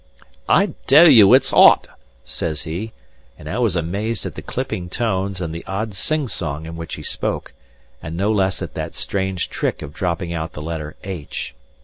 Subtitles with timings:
[0.49, 1.87] "I tell you it's 'ot,"
[2.25, 2.91] says he;
[3.37, 6.95] and I was amazed at the clipping tones and the odd sing song in which
[6.95, 7.53] he spoke,
[8.01, 11.53] and no less at that strange trick of dropping out the letter "h."